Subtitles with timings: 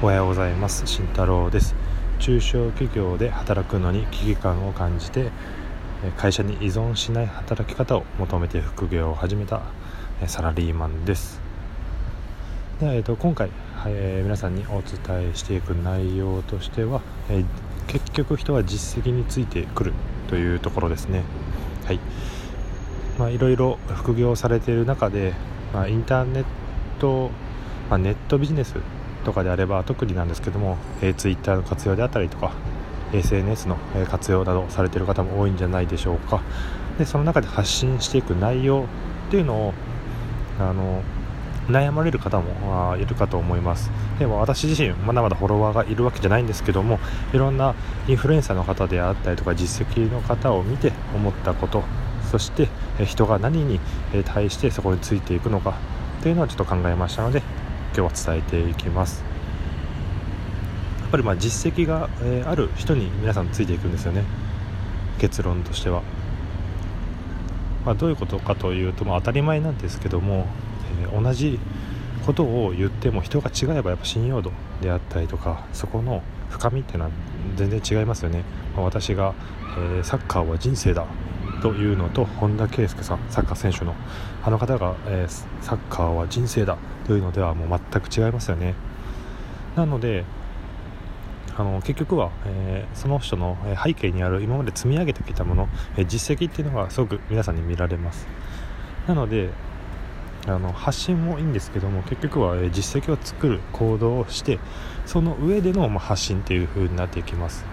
[0.00, 0.86] おはようございます。
[0.86, 1.74] 慎太郎です。
[2.20, 5.32] 中小企業で働くのに危機感を感じて
[6.16, 9.60] 会社に依存しない働き方を求めて副業を始めた
[10.28, 11.40] サラリーマンです。
[12.78, 17.44] で、えー、と今回、はいえー、皆さんにお伝えしていく内容としては、えー、
[17.88, 19.92] 結局人は実績についてくる
[20.28, 21.24] というところですね。
[21.86, 21.98] はい。
[23.18, 25.32] まあ、いろいろ副業されている中で、
[25.74, 26.44] まあ、インターネッ
[27.00, 27.32] ト、
[27.90, 28.76] まあ、ネットビジネス
[29.24, 32.52] とかであれば特になんですけども、えー、Twitter の活用であったりとか
[33.12, 33.76] SNS の
[34.10, 36.42] 活用などされてる方も多いんじゃないでしょうか。
[36.98, 38.86] でその中で発信していく内容
[39.28, 39.74] っていうのを
[40.58, 41.02] あの
[41.68, 43.90] 悩まれる方もいるかと思います。
[44.18, 46.98] でも私自身まだまだフォロワーがいるわけじゃないんですけども
[47.32, 47.74] いろんな
[48.08, 51.84] インフルエンサーの方であったりとか実績の方を見て思ったこと
[52.30, 52.68] そして
[53.04, 53.80] 人が何に
[54.24, 55.74] 対してそこについていくのか
[56.22, 57.42] というのをちょっと考えましたので
[57.98, 59.24] 今日は伝えていきます。
[61.00, 64.22] やっぱりまあ実績が、えある人に皆さんついていくんですよね。
[65.18, 66.04] 結論としては、
[67.84, 70.46] まあ、どういうことかというと、まあ、当たり前なんですけども、
[71.02, 71.58] えー、同じ
[72.24, 77.10] ことを言っても人が違えばやっぱ信用度であったりとかそこの深みっていうのは
[77.56, 78.44] 全然違いますよね、
[78.76, 79.34] まあ、私が、
[79.76, 81.04] えー、サッカーは人生だ
[81.60, 83.94] というのと本田圭佑さんサッカー選手の
[84.42, 88.74] あの方が、えー、サッカーは人生だというのではもう全く違いますよね。
[89.76, 90.24] なので
[91.56, 98.28] あの結局は、えー、その人の背景にある今まで積み上げてきたもの、えー、実績っていうのがすごく皆さんに見られます。
[99.06, 99.50] なので
[100.46, 104.58] あの発信もいいんですけども結局は、え、実績を作る行動をして
[105.04, 107.64] その上での、ま、発信っていう風になっていきます。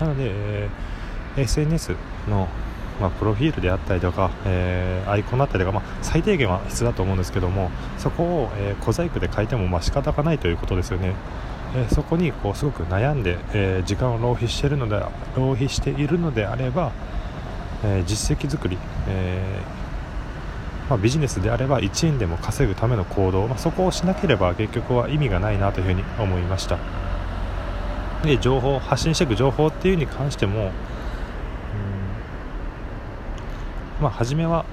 [0.00, 1.00] なので、えー
[1.36, 1.94] SNS
[2.28, 2.48] の
[3.00, 11.14] まあ、プロフィールであったりとか、えー、アイコンだったりとか、まあ、最低限は必要だと思うんですけどもそこを、えー、小細工で書いてもまあ仕方がないということですよね。
[11.74, 15.00] えー、そこにこうすごく悩んで、え時間を浪費してるので
[15.36, 16.90] 浪費しているのであれば、
[17.84, 19.62] え実績作り、え
[20.90, 26.78] まあ、ビジネスであれば1円でも稼ぐための行動、まあ、そこをしなければ結局は意味がないなというふに思いました
[28.24, 30.72] で情報発信していく情報っていうに関しても
[34.00, 34.64] まあ、初めは、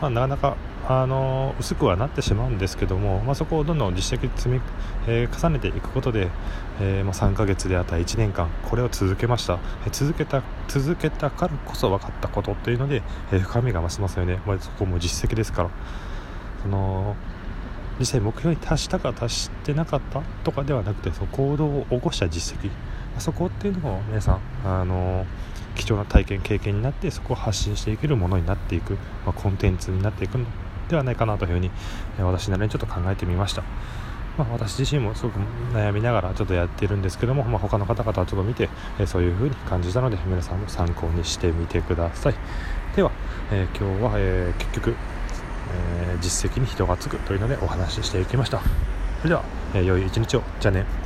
[0.00, 0.56] まあ、なかなか
[0.88, 4.60] あの薄くはなってしまうんですけども、まあ、そこをどんどん実績積み、
[5.08, 6.28] えー、重ねていくことで、
[6.80, 13.02] えー、まあ、3ヶ月であったり1年間これを続けました、え、続けた続けたからこそ分かったことっていうので、
[13.32, 15.70] え深みが増しますよね、まあ、そこも実績ですから。
[16.62, 17.14] その
[17.98, 22.70] 実際目標に達したか達してなかったとかではなくてその行動を起こした実績。
[23.18, 25.26] そこっていうのを皆さんあの
[25.74, 28.94] 貴重な体験経験になってそこを発信していけるものになっていく、
[29.24, 30.46] まあ、コンテンツになっていくの
[30.88, 31.70] ではないかなというふうに、
[32.18, 33.62] え私なりにちょっと考えてみました、
[34.38, 35.40] まあ、私自身もすごく
[35.72, 38.68] 悩みながらちょっとやってるんですけども、まあ、他の方々はちょっと見て、
[38.98, 42.34] えそういうふうに感じたので皆さんも参考にしてみてください。
[42.94, 43.10] では、
[43.50, 44.94] えー、今日は、えー、結局、
[46.08, 48.60] えー、実績に人がつくというのでお話ししていきました。
[49.18, 49.44] それでは、
[49.74, 50.42] え良い一日を。
[50.60, 51.05] じゃあね。